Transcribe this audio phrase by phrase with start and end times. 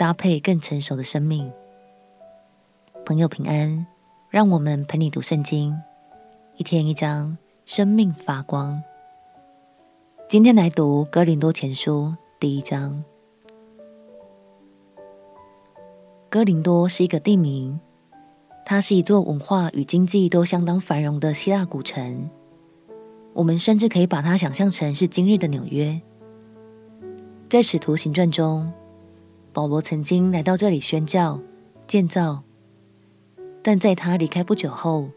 [0.00, 1.52] 搭配更成熟的生命。
[3.04, 3.86] 朋友平安，
[4.30, 5.78] 让我们陪你读圣经，
[6.56, 8.82] 一天一章，生命发光。
[10.26, 13.04] 今天来读哥林多前书第一章。
[16.30, 17.78] 哥林多是一个地名，
[18.64, 22.30] 它是一座文化与经济都相当繁荣的希腊古城。
[23.34, 26.00] 我们甚至可以把它想象成是今日的纽约。
[27.50, 28.72] 在《使徒行传》中，
[29.52, 31.40] 保罗曾经来到这里宣教、
[31.86, 32.42] 建造，
[33.62, 35.08] 但在他离开不久后，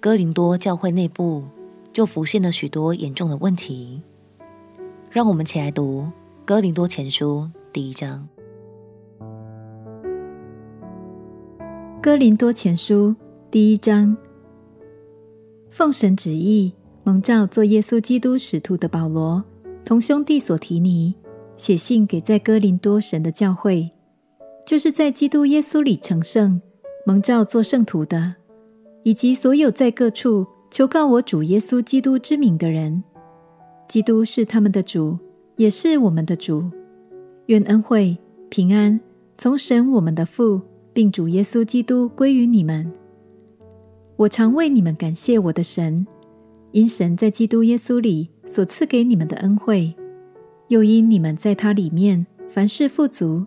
[0.00, 1.44] 哥林多教会内部
[1.92, 4.02] 就浮现了许多严重的问题。
[5.10, 6.02] 让我们起来读
[6.46, 8.26] 《哥林多前书》第一章。
[12.02, 13.10] 《哥林多前书》
[13.50, 14.16] 第一章，
[15.70, 19.44] 奉神旨意蒙召做耶稣基督使徒的保罗，
[19.84, 21.14] 同兄弟所提尼。
[21.56, 23.90] 写信给在哥林多神的教会，
[24.66, 26.60] 就是在基督耶稣里成圣、
[27.06, 28.34] 蒙召做圣徒的，
[29.02, 33.02] 以及所有在各处求告我主耶稣基督之名的人。
[33.88, 35.16] 基督是他们的主，
[35.56, 36.64] 也是我们的主。
[37.46, 38.16] 愿恩惠、
[38.48, 39.00] 平安
[39.38, 40.60] 从神我们的父，
[40.92, 42.92] 并主耶稣基督归于你们。
[44.16, 46.06] 我常为你们感谢我的神，
[46.72, 49.94] 因神在基督耶稣里所赐给你们的恩惠。
[50.68, 53.46] 又因你们在他里面凡事富足，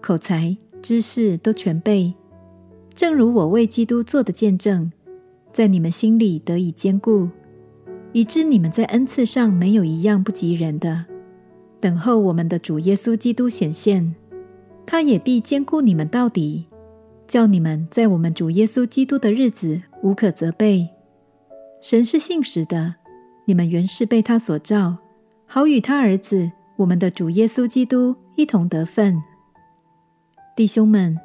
[0.00, 2.12] 口才、知识都全备，
[2.94, 4.90] 正如我为基督做的见证，
[5.52, 7.28] 在你们心里得以坚固，
[8.12, 11.04] 以致你们在恩赐上没有一样不及人的。
[11.80, 14.16] 等候我们的主耶稣基督显现，
[14.84, 16.66] 他也必坚固你们到底，
[17.28, 20.88] 叫你们在我们主耶稣基督的日子无可责备。
[21.80, 22.96] 神是信实的，
[23.44, 24.96] 你们原是被他所召。
[25.50, 29.18] 好与他儿子，我们的主耶稣基督一同得分。
[30.54, 31.18] 弟兄们，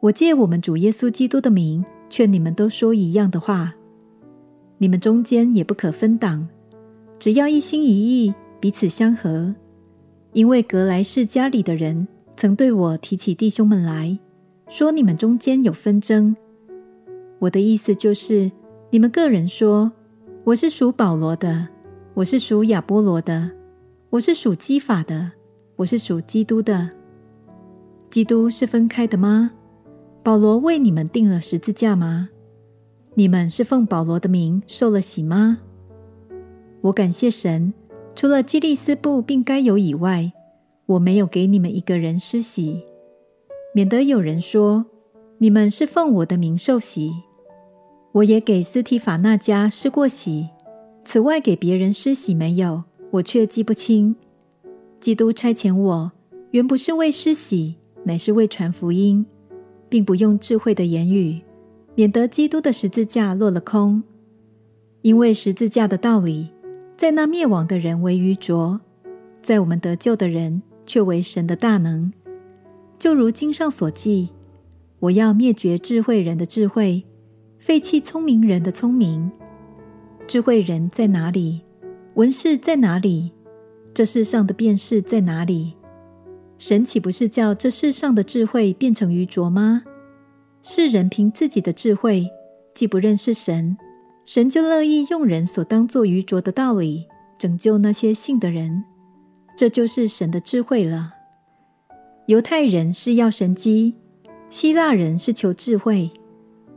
[0.00, 3.72] 我借我们主耶稣基督的名，劝你们都说一样的话。
[4.78, 6.48] 你们中间也不可分党，
[7.20, 9.54] 只要一心一意，彼此相合。
[10.32, 14.18] 因为格来氏家里的人曾对我提起弟兄们来
[14.68, 16.34] 说，你们中间有纷争。
[17.38, 18.50] 我的意思就是，
[18.90, 19.92] 你们个人说，
[20.42, 21.68] 我是属保罗的，
[22.14, 23.48] 我是属亚波罗的。
[24.10, 25.30] 我是属基法的，
[25.76, 26.90] 我是属基督的。
[28.10, 29.52] 基督是分开的吗？
[30.24, 32.28] 保罗为你们定了十字架吗？
[33.14, 35.58] 你们是奉保罗的名受了洗吗？
[36.80, 37.72] 我感谢神，
[38.16, 40.32] 除了基利斯布并该犹以外，
[40.86, 42.82] 我没有给你们一个人施洗，
[43.72, 44.86] 免得有人说
[45.38, 47.12] 你们是奉我的名受洗。
[48.10, 50.48] 我也给斯提法那家施过洗，
[51.04, 52.82] 此外给别人施洗没有。
[53.10, 54.14] 我却记不清，
[55.00, 56.12] 基督差遣我，
[56.52, 59.26] 原不是为施洗，乃是为传福音，
[59.88, 61.40] 并不用智慧的言语，
[61.96, 64.02] 免得基督的十字架落了空。
[65.02, 66.50] 因为十字架的道理，
[66.96, 68.80] 在那灭亡的人为愚拙，
[69.42, 72.12] 在我们得救的人却为神的大能。
[72.98, 74.28] 就如经上所记
[75.00, 77.02] ：“我要灭绝智慧人的智慧，
[77.58, 79.32] 废弃聪明人的聪明。”
[80.28, 81.62] 智慧人在哪里？
[82.14, 83.30] 文士在哪里？
[83.94, 85.74] 这世上的辩士在哪里？
[86.58, 89.84] 神岂不是叫这世上的智慧变成愚拙吗？
[90.62, 92.28] 世人凭自己的智慧，
[92.74, 93.76] 既不认识神，
[94.26, 97.06] 神就乐意用人所当作愚拙的道理
[97.38, 98.82] 拯救那些信的人。
[99.56, 101.12] 这就是神的智慧了。
[102.26, 103.94] 犹太人是要神机，
[104.50, 106.10] 希腊人是求智慧，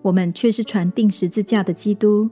[0.00, 2.30] 我们却是传定十字架的基督，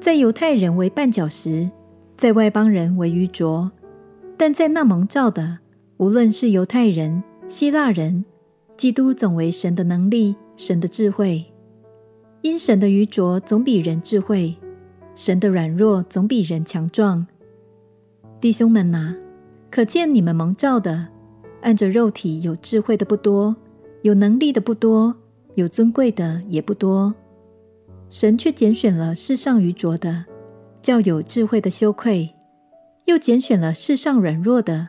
[0.00, 1.70] 在犹太人为绊脚石。
[2.16, 3.70] 在外邦人为愚拙，
[4.36, 5.58] 但在那蒙召的，
[5.96, 8.24] 无论是犹太人、希腊人，
[8.76, 11.44] 基督总为神的能力、神的智慧。
[12.42, 14.56] 因神的愚拙总比人智慧，
[15.14, 17.26] 神的软弱总比人强壮。
[18.40, 19.16] 弟兄们哪，
[19.70, 21.08] 可见你们蒙召的，
[21.60, 23.54] 按着肉体有智慧的不多，
[24.02, 25.14] 有能力的不多，
[25.54, 27.14] 有尊贵的也不多。
[28.10, 30.24] 神却拣选了世上愚拙的。
[30.82, 32.34] 叫有智慧的羞愧，
[33.06, 34.88] 又拣选了世上软弱的，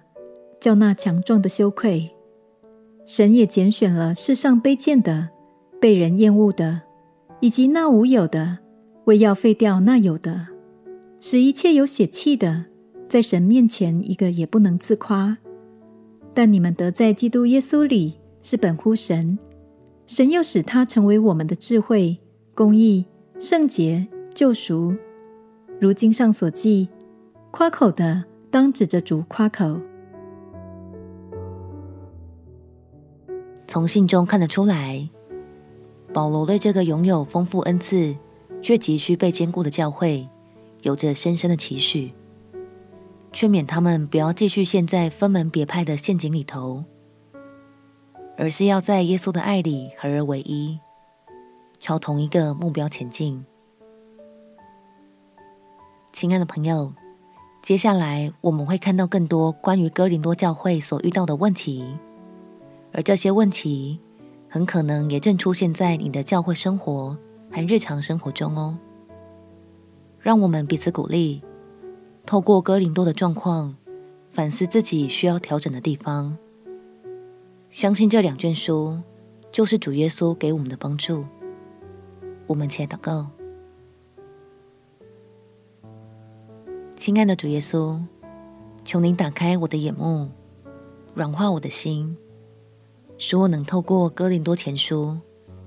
[0.60, 2.10] 叫那强壮的羞愧。
[3.06, 5.30] 神也拣选了世上卑贱的、
[5.80, 6.82] 被人厌恶的，
[7.42, 8.60] 以及那无有的，
[9.06, 10.48] 为要废掉那有的，
[11.20, 12.66] 使一切有血气的，
[13.08, 15.38] 在神面前一个也不能自夸。
[16.34, 19.38] 但你们得在基督耶稣里是本乎神，
[20.08, 22.18] 神又使他成为我们的智慧、
[22.56, 23.06] 公义、
[23.38, 24.96] 圣洁、救赎。
[25.80, 26.88] 如经上所记，
[27.52, 29.80] 夸口的当指着主夸口。
[33.68, 35.10] 从信中看得出来，
[36.14, 38.16] 保罗对这个拥有丰富恩赐
[38.62, 40.30] 却急需被坚固的教会，
[40.84, 42.14] 有着深深的期许，
[43.32, 46.84] 劝勉他们不要继续陷在分门别派的陷阱里头，
[48.38, 50.80] 而是要在耶稣的爱里合而为一，
[51.80, 53.44] 朝同一个目标前进。
[56.14, 56.94] 亲爱的朋友，
[57.64, 61.98] 接下来我们会看到更多关于哥林多教会所遇到的问题，
[62.92, 64.00] 而这些问题
[64.48, 67.18] 很可能也正出现在你的教会生活
[67.52, 68.78] 和日常生活中哦。
[70.20, 71.42] 让我们彼此鼓励，
[72.28, 73.76] 透过哥林多的状况，
[74.30, 76.38] 反思自己需要调整的地方。
[77.72, 79.00] 相信这两卷书
[79.52, 81.26] 就是主耶稣给我们的帮助。
[82.46, 83.28] 我们且祷告。
[87.04, 88.00] 亲爱的主耶稣，
[88.86, 90.30] 求您打开我的眼目，
[91.14, 92.16] 软化我的心，
[93.18, 95.18] 使我能透过哥林多前书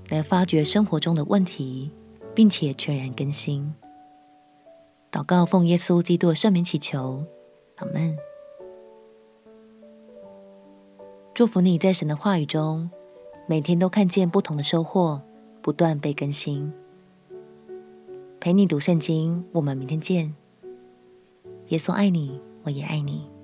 [0.09, 1.91] 来发掘生活中的问题，
[2.33, 3.71] 并且全然更新。
[5.11, 7.23] 祷告奉耶稣基督的圣名祈求，
[7.75, 8.17] 阿门。
[11.35, 12.89] 祝福你在神的话语中，
[13.45, 15.21] 每天都看见不同的收获，
[15.61, 16.73] 不断被更新。
[18.39, 20.33] 陪你读圣经，我们明天见。
[21.69, 23.36] 耶稣爱你，我也爱你。